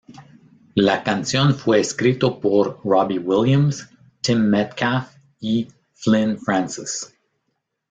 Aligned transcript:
La 0.73 1.03
canción 1.03 1.53
fue 1.53 1.79
escrito 1.79 2.39
por 2.39 2.81
Robbie 2.83 3.19
Williams, 3.19 3.87
Tim 4.21 4.39
Metcalfe 4.49 5.15
y 5.41 5.67
Flynn 5.93 6.39
Francis. 6.39 7.15